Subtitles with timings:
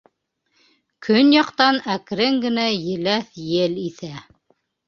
[1.07, 4.13] Көньяҡтан әкрен генә еләҫ ел иҫә.